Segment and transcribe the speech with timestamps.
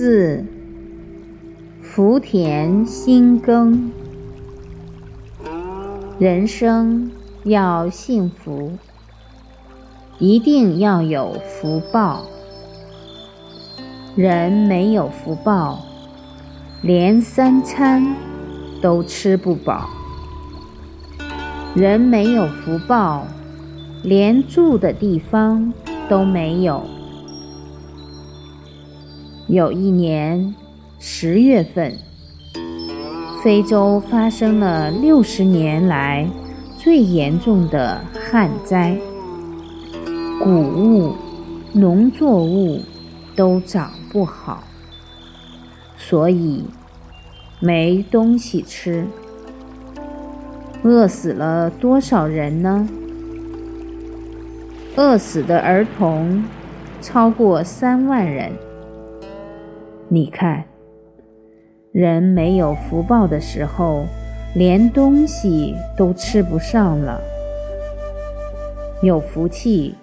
[0.00, 0.44] 四，
[1.82, 3.90] 福田心耕。
[6.20, 7.10] 人生
[7.42, 8.74] 要幸福，
[10.20, 12.22] 一定要有福报。
[14.14, 15.80] 人没有福报，
[16.80, 18.14] 连三餐
[18.80, 19.88] 都吃不饱；
[21.74, 23.26] 人没有福报，
[24.04, 25.72] 连住的地方
[26.08, 26.84] 都没有。
[29.48, 30.54] 有一年
[30.98, 31.96] 十月份，
[33.42, 36.28] 非洲发生了六十年来
[36.76, 38.98] 最严重的旱灾，
[40.38, 41.14] 谷物、
[41.72, 42.82] 农作物
[43.34, 44.62] 都长不好，
[45.96, 46.66] 所以
[47.58, 49.06] 没东西吃，
[50.82, 52.86] 饿死了多少人呢？
[54.94, 56.44] 饿死的儿童
[57.00, 58.52] 超过三万人。
[60.10, 60.64] 你看，
[61.92, 64.06] 人没有福报的时候，
[64.54, 67.20] 连东西都吃不上了；
[69.02, 69.94] 有福气，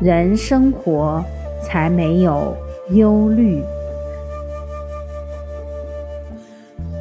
[0.00, 1.20] 人生活
[1.60, 2.56] 才没有
[2.90, 3.60] 忧虑。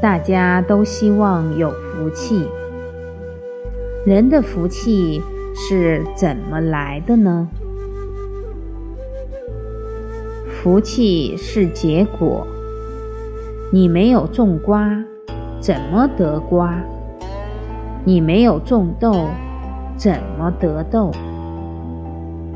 [0.01, 2.47] 大家都希望有福气，
[4.07, 5.21] 人的福气
[5.55, 7.47] 是怎么来的呢？
[10.61, 12.45] 福气是结果，
[13.71, 14.87] 你没有种瓜，
[15.59, 16.79] 怎么得瓜？
[18.05, 19.25] 你没有种豆，
[19.97, 21.09] 怎么得豆？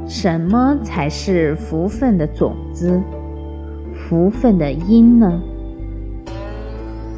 [0.06, 3.02] 什么才是福分的种子？
[3.96, 5.42] 福分的因呢？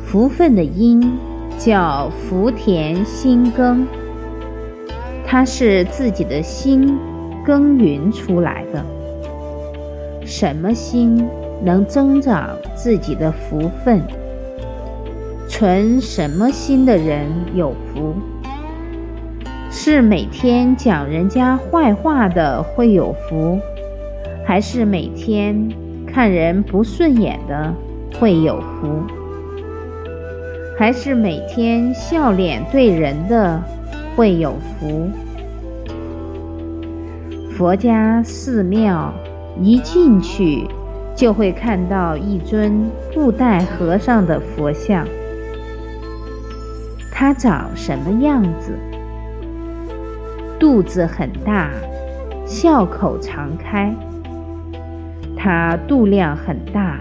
[0.06, 1.18] 福分的因
[1.58, 3.86] 叫福田心耕，
[5.26, 6.98] 它是自己的心
[7.46, 8.82] 耕耘出来的。
[10.30, 11.26] 什么心
[11.64, 14.02] 能增长自己的福分？
[15.48, 17.26] 存什么心的人
[17.56, 18.14] 有福？
[19.72, 23.58] 是每天讲人家坏话的会有福，
[24.46, 25.58] 还是每天
[26.06, 27.74] 看人不顺眼的
[28.20, 29.02] 会有福？
[30.78, 33.64] 还是每天笑脸对人的
[34.14, 35.10] 会有福？
[37.58, 39.14] 佛家寺庙。
[39.62, 40.68] 一进去，
[41.16, 45.06] 就会看到一尊布袋和尚的佛像。
[47.12, 48.78] 他长什么样子？
[50.60, 51.72] 肚子很大，
[52.46, 53.94] 笑口常开。
[55.36, 57.00] 他肚量很大，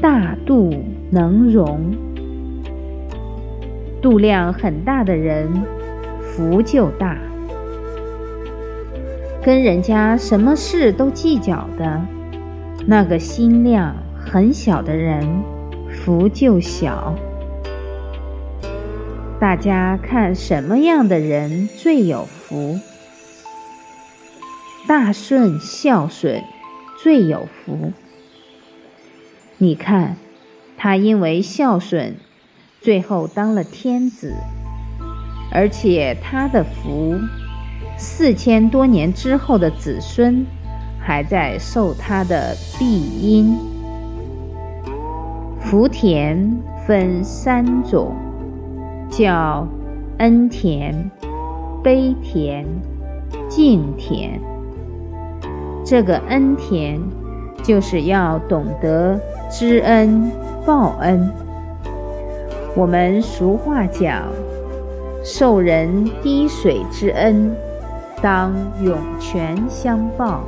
[0.00, 0.74] 大肚
[1.10, 1.80] 能容。
[4.00, 5.48] 肚量很大的人，
[6.22, 7.16] 福就大。
[9.42, 12.02] 跟人家什么事都计较的，
[12.86, 15.24] 那个心量很小的人，
[15.90, 17.14] 福就小。
[19.40, 22.78] 大家看什么样的人最有福？
[24.88, 26.42] 大顺孝顺
[27.00, 27.92] 最有福。
[29.58, 30.16] 你看，
[30.76, 32.16] 他因为孝顺，
[32.80, 34.34] 最后当了天子，
[35.52, 37.18] 而且他的福。
[38.00, 40.46] 四千多年之后的子孙，
[41.00, 43.56] 还在受他的庇荫。
[45.60, 46.56] 福田
[46.86, 48.14] 分三种，
[49.10, 49.66] 叫
[50.18, 51.10] 恩田、
[51.82, 52.64] 悲田、
[53.48, 54.40] 敬田。
[55.84, 57.00] 这个恩田，
[57.64, 59.18] 就是要懂得
[59.50, 60.30] 知恩
[60.64, 61.28] 报恩。
[62.76, 64.22] 我们俗话讲，
[65.24, 67.50] 受人滴水之恩。
[68.20, 68.52] 当
[68.82, 70.42] 涌泉相报，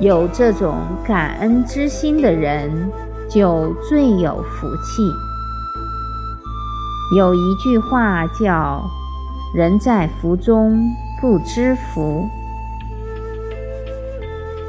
[0.00, 0.76] 有这种
[1.06, 2.90] 感恩之心的人，
[3.28, 5.10] 就最有福气。
[7.16, 8.82] 有一句话叫
[9.56, 10.78] “人在福中
[11.22, 12.22] 不知福”。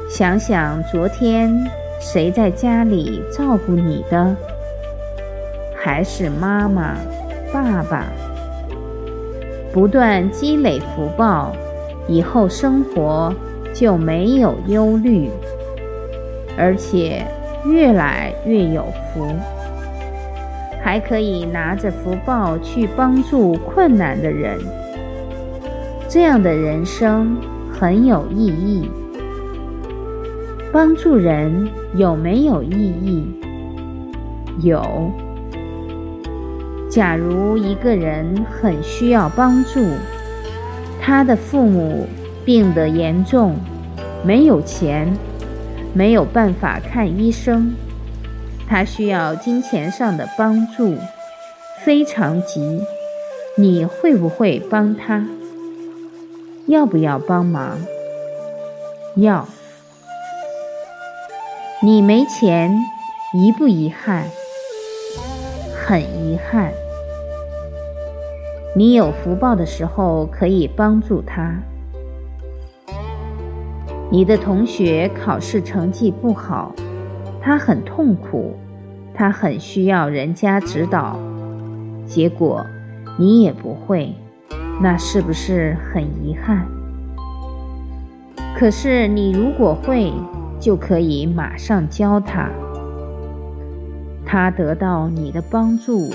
[0.08, 1.54] 想想昨天
[2.00, 4.34] 谁在家里照顾你的？
[5.76, 6.94] 还是妈妈、
[7.52, 8.06] 爸爸？
[9.72, 11.52] 不断积累福报，
[12.08, 13.32] 以后生活
[13.72, 15.30] 就没有忧虑，
[16.58, 17.24] 而且
[17.64, 18.84] 越来越有
[19.14, 19.26] 福，
[20.82, 24.58] 还可以拿着福报去帮助困难的人。
[26.08, 27.36] 这样的人生
[27.72, 28.90] 很有意义。
[30.72, 33.26] 帮助人有没有意义？
[34.62, 35.10] 有。
[36.90, 39.80] 假如一个人很需要帮助，
[41.00, 42.08] 他的父母
[42.44, 43.54] 病得严重，
[44.24, 45.16] 没有钱，
[45.94, 47.76] 没有办法看医生，
[48.68, 50.96] 他需要金钱上的帮助，
[51.84, 52.82] 非常急。
[53.56, 55.24] 你会不会帮他？
[56.66, 57.78] 要不要帮忙？
[59.14, 59.46] 要。
[61.82, 62.76] 你没钱，
[63.32, 64.24] 遗不遗憾？
[65.90, 66.70] 很遗憾。
[68.76, 71.52] 你有福报的时候，可以帮助他。
[74.08, 76.72] 你的同学考试成绩不好，
[77.42, 78.54] 他很痛苦，
[79.12, 81.18] 他很需要人家指导，
[82.06, 82.64] 结果
[83.18, 84.14] 你也不会，
[84.80, 86.68] 那是不是很遗憾？
[88.56, 90.12] 可是你如果会，
[90.60, 92.48] 就可以马上教他，
[94.32, 96.08] 他得到你的帮助，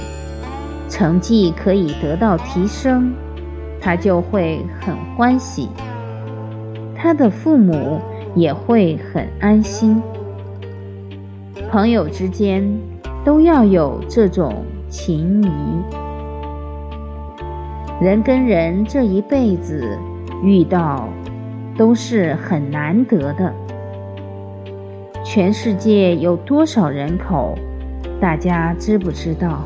[0.87, 3.11] 成绩可以得到提升，
[3.81, 5.67] 他就会很欢喜。
[6.95, 7.99] 他的父母
[8.33, 10.01] 也会很安心。
[11.69, 12.65] 朋友之间
[13.25, 15.49] 都要有这种情谊。
[17.99, 19.99] 人跟人这一辈子
[20.41, 21.09] 遇到
[21.77, 23.53] 都是很难得的。
[25.21, 27.57] 全世界有多少人口？
[28.19, 29.63] 大家知不知道？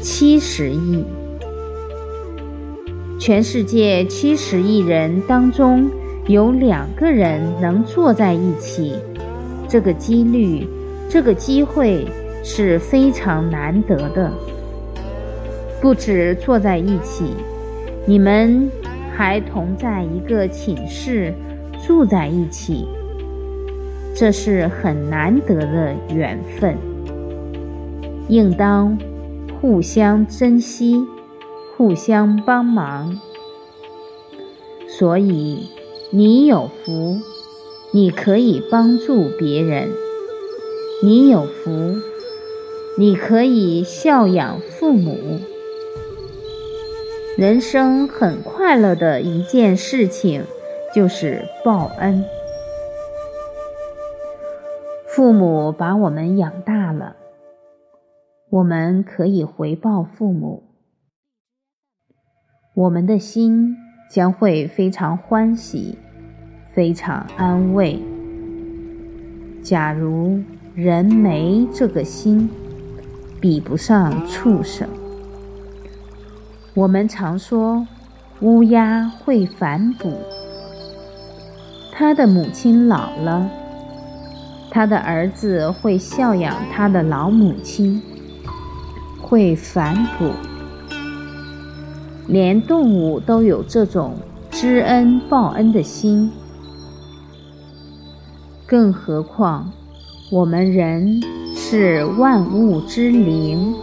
[0.00, 1.04] 七十亿。
[3.18, 5.90] 全世界七十亿人当中，
[6.26, 8.94] 有两个人能坐在一起，
[9.66, 10.66] 这个几率、
[11.08, 12.06] 这个机会
[12.44, 14.30] 是非常难得的。
[15.80, 17.32] 不止坐在一起，
[18.06, 18.70] 你们
[19.16, 21.32] 还同在一个寝室
[21.86, 22.86] 住在一起，
[24.20, 26.76] 这是很难得的缘分，
[28.28, 28.98] 应当
[29.60, 31.06] 互相珍惜。
[31.76, 33.20] 互相帮忙，
[34.88, 35.70] 所以
[36.10, 37.20] 你有福，
[37.92, 39.86] 你可以帮助别人；
[41.04, 41.94] 你有福，
[42.98, 45.38] 你可以孝养父母。
[47.36, 50.42] 人生很快乐的一件事情
[50.92, 52.24] 就是报恩。
[55.18, 57.16] 父母把我们养大了，
[58.50, 60.62] 我们可以回报父母。
[62.76, 63.76] 我们的心
[64.08, 65.98] 将会非常欢喜，
[66.72, 68.00] 非常安慰。
[69.60, 70.40] 假如
[70.76, 72.48] 人没这个心，
[73.40, 74.88] 比不上畜生。
[76.74, 77.84] 我们常说
[78.40, 80.12] 乌鸦会反哺，
[81.90, 83.50] 他的母亲老了，
[84.70, 88.00] 他的儿子会孝养他的老母亲，
[89.20, 90.30] 会反哺。
[92.26, 94.16] 连动物都有这种
[94.50, 96.30] 知恩报恩的心，
[98.66, 99.72] 更何况
[100.30, 101.22] 我们人
[101.54, 103.74] 是万物之灵。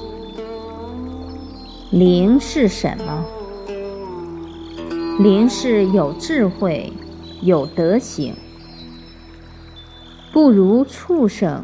[1.91, 3.25] 灵是什么？
[5.17, 6.91] 灵是有智慧、
[7.41, 8.35] 有德行，
[10.35, 11.63] 不如畜生，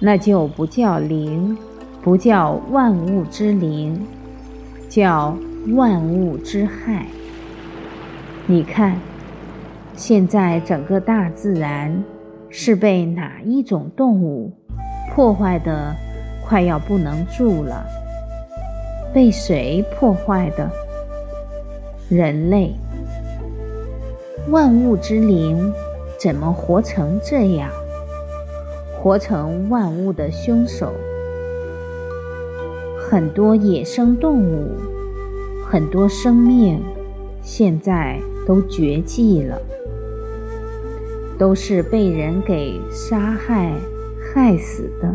[0.00, 1.54] 那就不叫灵，
[2.00, 4.06] 不叫万物之灵，
[4.88, 5.36] 叫。
[5.74, 7.06] 万物之害，
[8.46, 8.98] 你看，
[9.94, 12.04] 现在整个大自然
[12.50, 14.52] 是被哪一种动物
[15.10, 15.94] 破坏的，
[16.46, 17.82] 快要不能住了？
[19.14, 20.70] 被谁破坏的？
[22.10, 22.74] 人类。
[24.50, 25.72] 万物之灵
[26.24, 27.68] 怎么活成这样？
[28.96, 30.90] 活成万物的凶手？
[32.98, 34.70] 很多野生动物。
[35.70, 36.80] 很多生命
[37.42, 39.60] 现在都绝迹了，
[41.36, 43.70] 都是被人给杀害、
[44.32, 45.14] 害死的，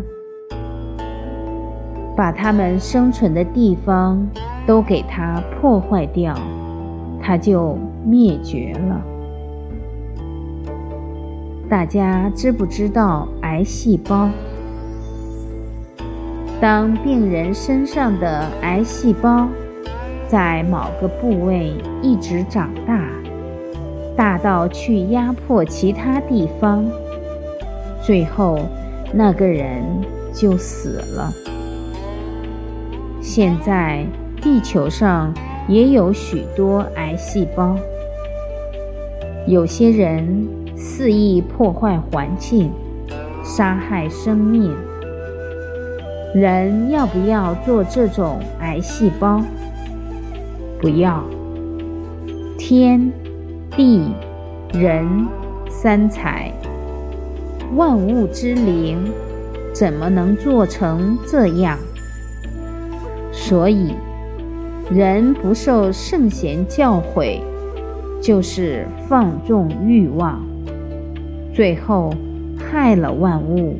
[2.15, 4.29] 把他们生存的地方
[4.67, 6.35] 都给它破坏掉，
[7.19, 7.75] 它就
[8.05, 9.01] 灭绝了。
[11.69, 14.27] 大家知不知道癌细胞？
[16.59, 19.47] 当病人身上的癌细胞。
[20.27, 21.73] 在某个部位
[22.03, 23.09] 一直长大，
[24.15, 26.85] 大到去压迫其他地方，
[28.03, 28.59] 最后
[29.11, 29.81] 那个人
[30.31, 31.33] 就死了。
[33.21, 34.05] 现在
[34.39, 35.33] 地球上
[35.67, 37.75] 也有许多癌细胞，
[39.47, 40.47] 有些人
[40.81, 42.71] 肆意破坏环境，
[43.43, 44.73] 杀害生命。
[46.33, 49.43] 人要不要做这种癌细胞？
[50.81, 51.21] 不要，
[52.57, 53.11] 天、
[53.75, 54.13] 地、
[54.73, 55.05] 人
[55.69, 56.49] 三才
[57.75, 59.11] 万物之灵，
[59.73, 61.77] 怎么能做成这样？
[63.33, 63.93] 所以，
[64.89, 67.41] 人不受圣贤教诲，
[68.21, 70.41] 就是放纵欲望，
[71.59, 72.13] 最后
[72.57, 73.75] 害了万物，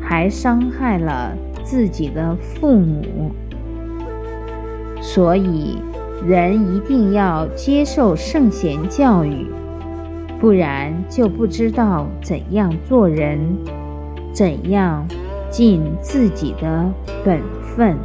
[0.00, 3.32] 还伤害了自己的父母。
[5.00, 5.78] 所以，
[6.24, 9.48] 人一定要接受圣贤教育，
[10.40, 13.40] 不然就不知道怎样做人，
[14.32, 15.04] 怎样
[15.50, 16.88] 尽自己的
[17.24, 17.42] 本
[17.74, 17.96] 分。